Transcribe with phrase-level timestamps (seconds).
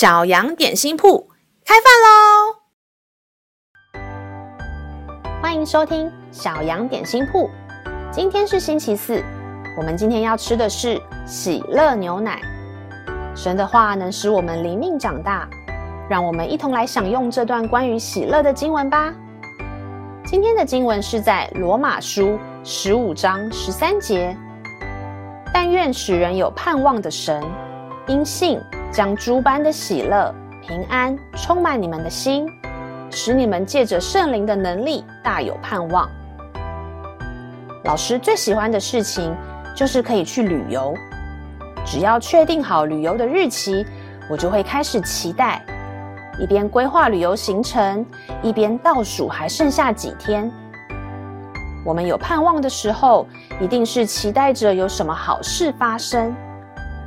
[0.00, 1.28] 小羊点心铺
[1.62, 1.84] 开饭
[3.92, 4.00] 喽！
[5.42, 7.50] 欢迎收听小羊点心铺。
[8.10, 9.22] 今天是星期四，
[9.76, 12.40] 我们今天要吃的是喜乐牛奶。
[13.36, 15.46] 神的话能使我们灵命长大，
[16.08, 19.12] 让我们一同来享用这段关于喜乐的经文吧。
[20.24, 24.34] 今天的经文是在罗马书十五章十三节。
[25.52, 27.44] 但愿使人有盼望的神，
[28.06, 28.58] 因信。
[28.92, 30.34] 将诸般的喜乐、
[30.66, 32.46] 平安充满你们的心，
[33.10, 36.08] 使你们借着圣灵的能力大有盼望。
[37.84, 39.34] 老师最喜欢的事情
[39.76, 40.92] 就是可以去旅游。
[41.84, 43.86] 只要确定好旅游的日期，
[44.28, 45.64] 我就会开始期待，
[46.38, 48.04] 一边规划旅游行程，
[48.42, 50.50] 一边倒数还剩下几天。
[51.86, 53.26] 我们有盼望的时候，
[53.60, 56.34] 一定是期待着有什么好事发生。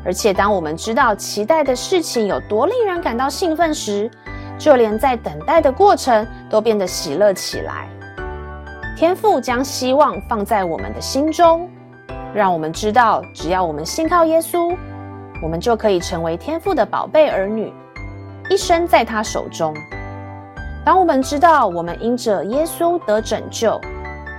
[0.05, 4.11] 而且，当我们知道期待的事情有多令人感到兴奋时，
[4.57, 7.87] 就连在等待的过程都变得喜乐起来。
[8.97, 11.69] 天父将希望放在我们的心中，
[12.33, 14.75] 让我们知道，只要我们信靠耶稣，
[15.41, 17.73] 我们就可以成为天父的宝贝儿女，
[18.49, 19.73] 一生在他手中。
[20.85, 23.79] 当我们知道我们因着耶稣得拯救，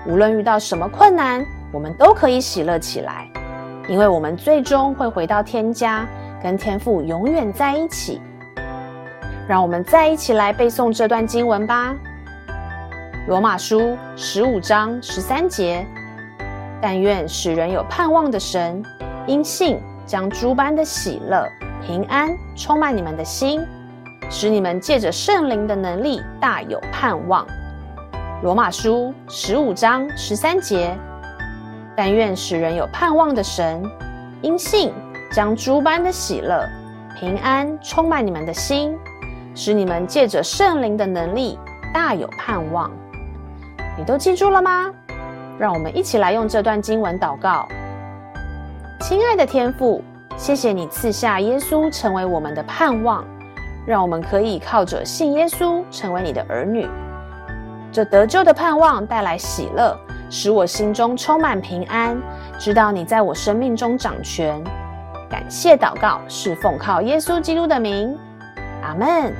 [0.07, 3.29] 无论遇到什么困难，我们都可以喜乐起来。
[3.87, 6.07] 因为我们最终会回到天家，
[6.43, 8.21] 跟天父永远在一起。
[9.47, 11.95] 让我们再一起来背诵这段经文吧，
[13.29, 13.81] 《罗马书》
[14.17, 15.87] 十五章十三节：
[16.81, 18.83] 但愿使人有盼望的神，
[19.27, 21.47] 因信将诸般的喜乐、
[21.87, 23.61] 平安充满你们的心，
[24.31, 27.47] 使你们借着圣灵的能力大有盼望。
[28.43, 30.97] 《罗马书》十五章十三节。
[31.97, 33.83] 但愿使人有盼望的神，
[34.43, 34.93] 因信
[35.33, 36.69] 将诸般的喜乐、
[37.19, 38.97] 平安充满你们的心，
[39.55, 41.59] 使你们借着圣灵的能力
[41.93, 42.91] 大有盼望。
[43.97, 44.91] 你都记住了吗？
[45.57, 47.69] 让我们一起来用这段经文祷告。
[49.01, 50.03] 亲爱的天父，
[50.37, 53.25] 谢谢你赐下耶稣成为我们的盼望，
[53.87, 56.89] 让我们可以靠着信耶稣成为你的儿女。
[57.93, 59.97] 这得救的盼望带来喜乐。
[60.35, 62.21] 使我心中充满平安，
[62.59, 64.61] 知道你在我生命中掌权。
[65.31, 68.19] 感谢祷告，是奉靠耶稣基督的名，
[68.83, 69.33] 阿门。